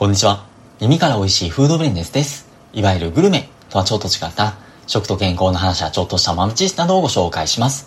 [0.00, 0.46] こんにちは。
[0.80, 2.48] 耳から美味しいフードブレンデスです。
[2.72, 4.54] いわゆるグルメとはちょっと違った
[4.86, 7.86] 食と健康の話やちょっとした豆知識などをご紹介します。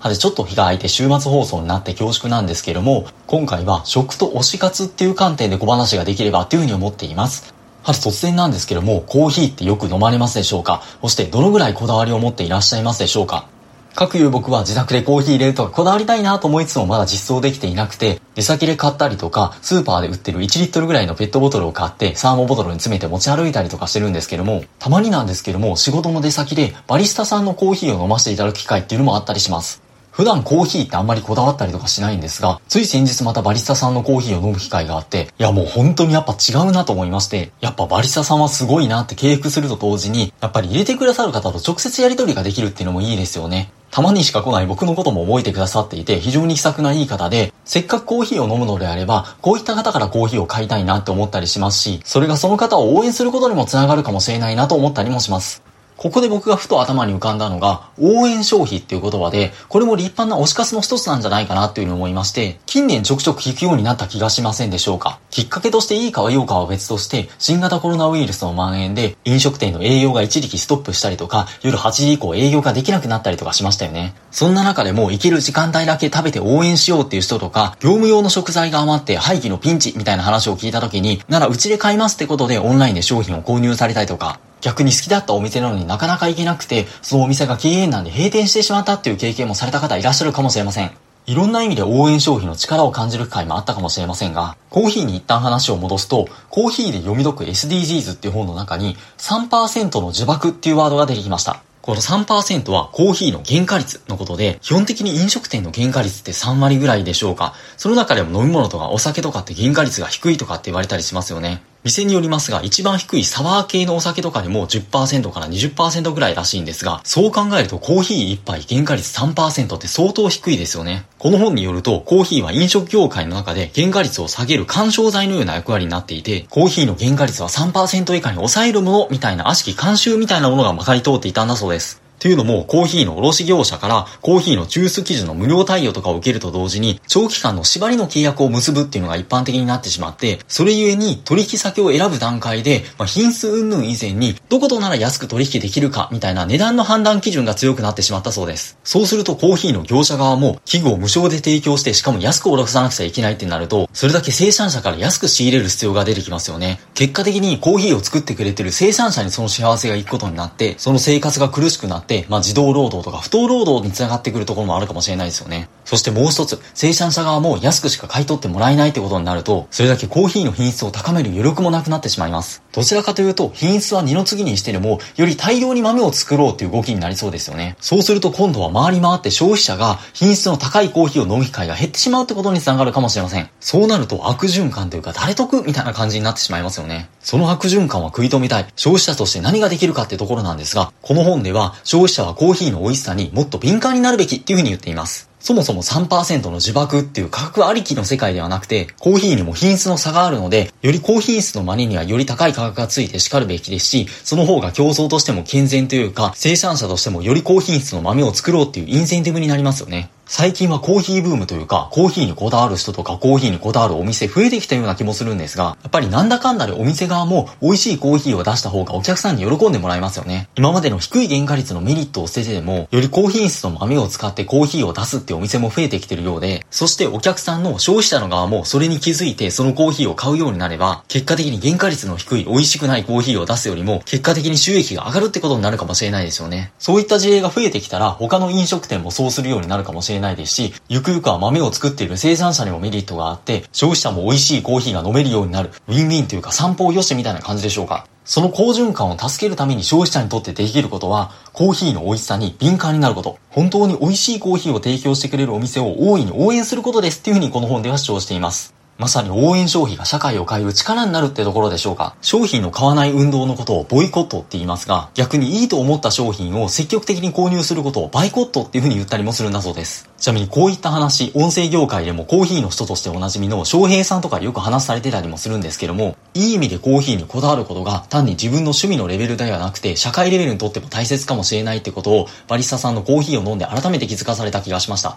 [0.00, 7.52] はてちょっと日が空いて週末放送になって恐縮なんですけども、今回は食と推し活っていう観点で小話ができればというふうに思っています。
[7.82, 10.82] はて突然なんですけども、コーヒーってよく飲まれますでしょうか？
[11.02, 13.46] そしてどのぐらいこだわりを持っていらっしゃいますでしょうか？
[13.94, 29.81] 各いう僕は自宅でコーヒー入れるとかこだわりたいなと思いつつもまだ実装できていなくて、出先で買ったりとか、スーパーで売ってる1リットルぐらいのペットボトルを買って、サーモボトルに詰めて持ち歩いたりとかしてるんですけども、たまになんですけども、仕事の出先でバリスタさんのコーヒーを飲ませていただく機会っていうのもあったりします。
[30.12, 43.72] 普段コーヒーってあんまりこだわったりとかしないんですが、つい先日またバリスタさんのコーヒーを飲む機会があって、いやもう本当にやっぱ違うなと思いまして、やっぱバリスタさんはすごいなって敬服すると同時に、やっぱり入れてくださる方と直接やり取りができるっていうのもいいですよね。
[43.90, 55.62] たまにしか来ない僕のことも覚えてくださっていて、非常に気さくないい方で、せっかくコーヒーを飲むのであれば、こういった方からコーヒーを買いたいなって思ったりしますし、それがその方を応援することにもつながるかもしれないなと思ったりもします。
[56.02, 65.20] ここで僕がふと頭に浮かんだのが、応援消費っていう言葉で、これも立派な推し活の一つなんじゃないかなっていうふうに思いまして、近年ちょくちょく聞くようになった気がしませんでしょうか？
[65.30, 74.12] きっかけとしていいか悪いかは別として、新型コロナウイルスの蔓延で、飲食店の営業が一時期ストップしたりとか、夜8時以降営業ができなくなったりとかしましたよね。
[74.32, 90.92] そんな中でも、行ける時間帯だけ食べて応援しようっていう人とか、業務用の食材が余って廃棄のピンチみたいな話を聞いた時に、ならうちで買いますってことでオンラインで商品を購入されたりとか、逆に好きだったお店なのになかなか行けなくて、そのお店が経営難で閉店してしまったっていう経験もされた方いらっしゃるかもしれません。
[91.26, 101.62] いろんな意味で応援消費の力を感じる機会もあったかもしれませんが、コーヒーに一旦話を戻すと、コーヒーで読み解く SDGs っていう本の中に3%の呪縛っていうワードが出てきました。
[101.80, 107.54] この3%はコーヒーの原価率のことで、基本的に飲食店の原価率って3割ぐらいでしょうか。
[107.76, 111.62] その中でも飲み物とかお酒とかって原価率が低いとかって言われたりしますよね。
[111.84, 121.04] 店によりますが、一番低いサワー系のお酒とかでも10%から20%ぐらいらしいんですが、そう考えるとコーヒー1杯原価率3%って相当低いですよね。
[121.18, 132.00] この本によると、コーヒーは飲食業界の中で原価率を下げる干渉剤のような役割になっていて、コーヒーの原価率は3%以下に抑えるものみたいな悪しき慣習みたいなものがまかり通っていたんだそうです。
[132.22, 148.78] というのも、コーヒーの卸業者からコーヒーの抽出基準の無料対応とかを受けると同時に、長期間の縛りの契約を結ぶっていうのが一般的になってしまって、それゆえに取引先を選ぶ段階で、まあ、品質云々以前に、どことなら安く取引できるかみたいな値段の判断基準が強くなってしまったそうです。
[148.84, 156.78] そうするとコーヒーの業者側も器具を無償で提供して、しかも安く卸さなくちゃいけないってなると、それだけ生産者から安く仕入れる必要が出てきますよね。
[156.94, 165.68] 結果的にコーヒーを作ってくれてる生産者にその幸せがいくことになって、その生活が苦しくなって、まあ、自動労働働とか不当労働につながってくるところもあるかもしれないですよね。
[165.84, 172.62] そしてもう一つ、生産者側も安くしか買い取ってもらえないってことになると、それだけコーヒーの品質を高める余力もなくなってしまいます。
[172.72, 177.76] どちらかというと、品質は二の次にしてでも、より大量に豆を作ろうっていう動きになりそうですよね。
[177.80, 183.48] そうすると今度は回り回って消費者が品質の高いコーヒーを飲む機会が減ってしまうってことにつながるかもしれません。
[183.60, 187.10] そうなると悪循環というか誰得みたいな感じになってしまいますよね。
[187.20, 188.66] その悪循環は食い止めたい。
[188.76, 195.28] 消費者として何ができるかってところなんですが、この本では消費者はコーヒーの美味しさにもっと敏感になるべきっていうふうに言っています。
[195.40, 210.08] そもそも3%の呪縛っていう価格ありきの世界ではなくて、コーヒーにも品質の差があるので、より高品質のマネにはより高い価格がついて叱るべきですし、その方が競争としても健全というか、生産者としてもより高品質の豆を作ろうっていうインセンティブになりますよね。
[210.34, 220.48] 最近はコーヒーブームというか、コーヒーにこだわる人とかコーヒーにこだわるお店増えてきたような気もするんですが、やっぱりなんだかんだでお店側も美味しいコーヒーを出した方がお客さんに喜んでもらえますよね。
[220.56, 236.72] 今までの低い原価率のメリットを捨ててでも、より高品質の豆を使ってコーヒーを出すってお店も増えてきてるようで、そしてお客さんの消費者の側もそれに気づいてそのコーヒーを買うようになれば、結果的に原価率の低い美味しくないコーヒーを出すよりも、結果的に収益が上がるってことになるかもしれないですよね。
[236.78, 245.70] そういった事例が増えてきたら、他の飲食店もそうするようになるかもしれないないですし、ゆくゆくは豆を作っている生産者にもメリットがあって、消費者も美味しいコーヒーが飲めるようになる。
[245.88, 248.06] ウィンウィンというか散歩をよしみたいな感じでしょうか。
[248.24, 253.38] その好循環を助けるために消費者にとってできることは、コーヒーの美味しさに敏感になること。
[253.50, 258.81] 本当に美味しいコーヒーを提供してくれるお店を大いに応援することですっていうふうにこの本では主張しています。
[258.98, 262.14] まさに応援消費が社会を変える力になるってところでしょうか。
[262.20, 270.08] 商品の買わない運動のことをボイコットって言いますが、逆にいいと思った商品を積極的に購入することをバイコットっていう風に言ったりもするんだそうです。
[270.18, 285.16] ちなみにこういった話、音声業界でもコーヒーの人としておなじみの翔平さんとかよく話されてたりもするんですけども、いい意味でコーヒーにこだわることが単に自分の趣味のレベルではなくて、社会レベルにとっても大切かもしれないってことを、バリスタさんのコーヒーを飲んで改めて気づかされた気がしました。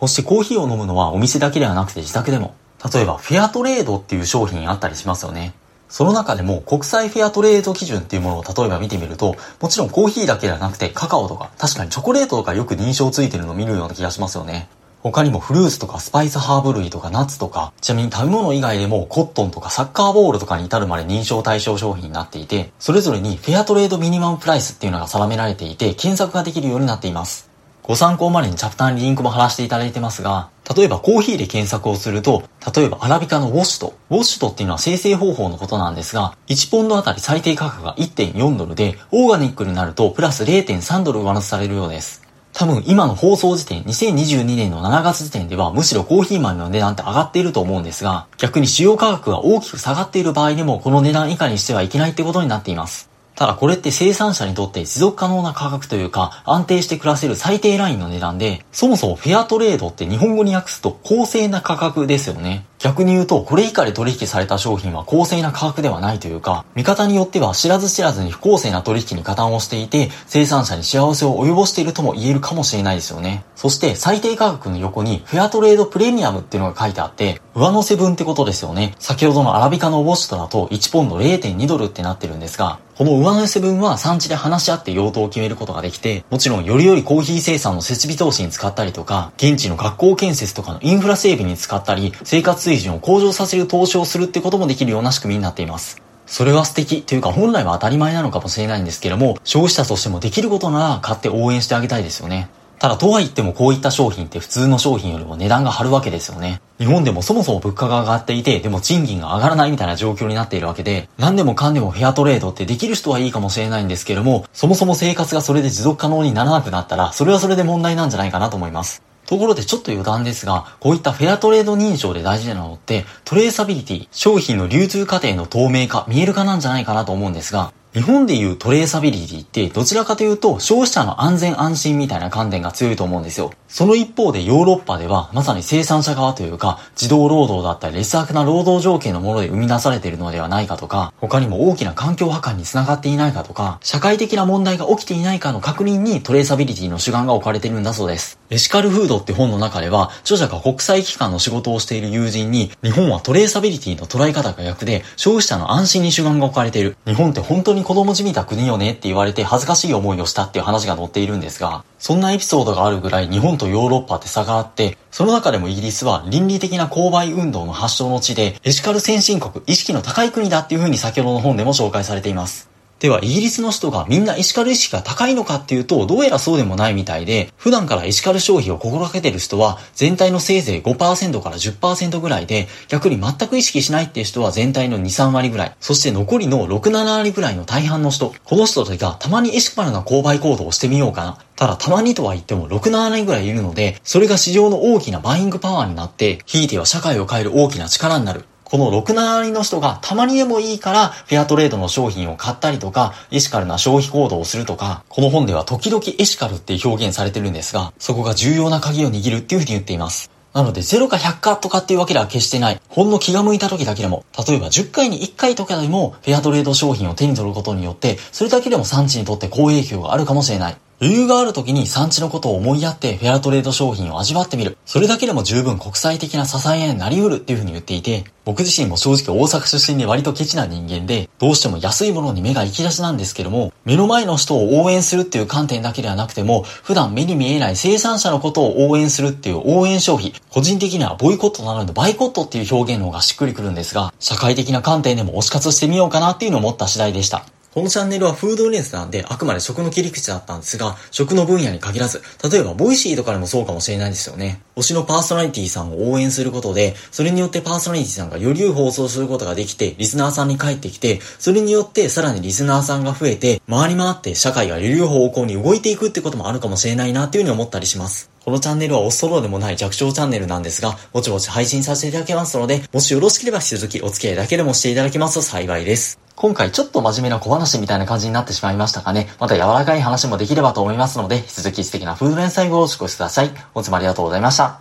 [0.00, 2.54] そしてコーヒーを飲むのはお店だけではなくて自宅でも。
[2.92, 5.54] 例えば、フェアトレードっていう商品あったりしますよね。
[5.88, 14.68] その中でも国際フェアトレード基準っていうものを例えば見てみると、もちろんコーヒーだけではなくてカカオとか、確かにチョコレートとかよく認証ついてるのを見るような気がしますよね。
[15.02, 27.49] 他にもフルーツとかスパイスハーブ類とかナッツとか、ちなみに食べ物以外でもコットンとかサッカーボールとかに至るまで認証対象商品になっていて、それぞれにフェアトレードミニマムプライスっていうのが定められていて、検索ができるようになっています。
[27.90, 33.94] ご参考までにチャプターにリンクも貼らせていただいてますが、例えばコーヒーで検索をすると、例えばアラビカのウォッシュト。
[34.10, 42.22] ウォッシュトっていうのは生成方法のことなんですが、1ポンドあたり最低価格が1.4ドルで、オーガニックになるとプラス0.3ドル上乗せされるようです。
[42.52, 53.09] 多分今の放送時点、2022年の7月時点ではむしろコーヒー豆の値段って上がっていると思うんですが、逆に使用価格が大きく下がっている場合でもこの値段以下にしてはいけないってことになっています。
[53.40, 62.66] ただこれって生産者にとって持続可能な価格というか安定して暮らせる最低ラインの値段で、そもそもフェアトレードって日本語に訳すと公正な価格ですよね。
[62.80, 73.44] 逆に言うと、これ以下で取引された商品は公正な価格ではないというか、見方によっては知らず知らずに不公正な取引に加担をしていて、生産者に幸せを及ぼしているとも言えるかもしれないですよね。
[73.54, 78.94] そして最低価格の横にフェアトレードプレミアムっていうのが書いてあって、上乗せ分ってことですよね。
[78.98, 96.00] 先ほどのアラビカのウォッシュトだと1ポンド0.2ドルってなってるんですが、この上乗せ分は産地で話し合って用途を決めることができて、もちろんよりよりコーヒー生産の設備投資に使ったりとか、現地の学校建設とかのインフラ整備に使ったり、生活水準を向上させる投資をするってこともできるような仕組みになっています。
[96.26, 102.48] それは素敵というか本来は当たり前なのかもしれないんですけども、消費者としてもできることなら買って応援してあげたいですよね。
[102.78, 106.62] ただとは言ってもこういった商品って普通の商品よりも値段が張るわけですよね。
[106.78, 119.02] 日本でもそもそも物価が上がっていて、でも賃金が上がらないみたいな状況になっているわけで、何でもかんでもフェアトレードってできる人はいいかもしれないんですけども、そもそも生活がそれで持続可能にならなくなったら、それはそれで問題なんじゃないかなと思います。
[119.30, 133.52] ところでちょっと余談ですが、こういったフェアトレード認証で大事なのって、トレーサビリティ、商品の流通過程の透明化、見える化なんじゃないかなと思うんですが、日本でいうトレーサビリティってどちらかというと消費者の安全安心みたいな観点が強いと思うんですよ。
[133.66, 148.38] その一方でヨーロッパではまさに生産者側というか自動労働だったり劣悪な労働条件のもので生み出されているのではないかとか他にも大きな環境破壊につながっていないかとか社会的な問題が起きていないかの確認にトレーサビリティの主眼が置かれているんだそうです。
[148.50, 156.96] エシカルフードって本の中では著者が国際機関の仕事をしている友人に日本はトレーサビリティの捉え方が逆で消費者の安心に主眼が置かれている。
[157.06, 172.70] 日本って本当にに子供じみた国国よねって言われて恥ずかしい思いをしたっていう話が載っているんですが、そんなエピソードがあるぐらい日本とヨーロッパって差があって、その中でもイギリスは倫理的な購買運動の発祥の地で、エシカル先進国、意識の高い国だっていう風に先ほどの本でも紹介されています。
[173.00, 185.76] では、イギリスの人がみんなエシカル意識が高いのかっていうと、どうやらそうでもないみたいで、普段からエシカル消費を心がけてる人は、全体のせいぜい5%から10%ぐらいで、逆に全く意識しないっていう人は全体の2、3割ぐらい。
[185.80, 188.34] そして残りの6、7割ぐらいの大半の人。
[188.44, 191.38] この人たちがたまにエシカルな購買行動をしてみようかな。
[191.56, 198.44] ただたまにとは言っても6、7割ぐらいいるので、それが市場の大きなバイングパワーになって、ひいては社会を変える大きな力になる。
[198.70, 210.30] この6、7割の人がたまにでもいいからフェアトレードの商品を買ったりとか、エシカルな消費行動をするとか、この本では時々エシカルって表現されてるんですが、そこが重要な鍵を握るっていうふうに言っています。
[210.54, 212.80] なので0か100かとかっていうわけでは決してない。
[212.88, 220.76] ほんの気が向いた時だけでも、例えば10回に1回とかでもフェアトレード商品を手に取ることによって、それだけでも産地にとって好影響があるかもしれない。
[221.02, 224.76] 余裕がある時に産地のことを思いやってフェアトレード商品を味わってみる。
[224.84, 247.46] それだけでも十分国際的な支えになり得るっていう風に言っていて、僕自身も正直大阪出身で割とケチな人間で、どうしても安いものに目が行き出しなんですけども、目の前の人を応援するっていう観点だけではなくても、普段目に見えない生産者のことを応援するっていう応援消費、個人的にはボイコットなのでバイコットっていう表現の方がしっくりくるんですが、社会的な観点でも推し活してみようかなっていうのを思った次第でした。
[247.72, 254.60] このチャンネルはフードレンスなんで、あくまで食の切り口だったんですが、食の分野に限らず、例えば Voicy とかでもそうかもしれないですよね。
[254.74, 268.29] 推しのパーソナリティさんを応援することで、それによってパーソナリティさんがより良い放送することができて、リスナーさんに帰ってきて、それによってさらにリスナーさんが増えて、回り回って社会がより良い方向に動いていくってこともあるかもしれないなっていうふうに思ったりします。
[268.44, 276.18] このチャンネルはオストローでもない弱小チャンネルなんですが、ぼちぼち配信させていただけますので、もしよろしければ引き続きお付き合いだけでもしていただけますと幸いです。
[276.36, 283.50] 今回ちょっと真面目な小話みたいな感じになってしまいましたかね、また柔らかい話もできればと思いますので、引き続き素敵なフード連載をお過ごしください。
[283.74, 284.80] 本日もありがとうございました。